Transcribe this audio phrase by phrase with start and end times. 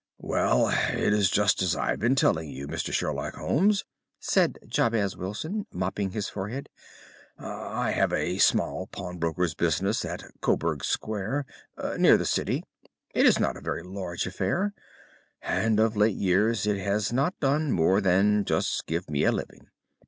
[0.17, 2.91] "Well, it is just as I have been telling you, Mr.
[2.91, 3.85] Sherlock Holmes,"
[4.19, 6.69] said Jabez Wilson, mopping his forehead;
[7.37, 11.45] "I have a small pawnbroker's business at Coburg Square,
[11.99, 12.63] near the City.
[13.13, 14.73] It's not a very large affair,
[15.43, 19.67] and of late years it has not done more than just give me a living.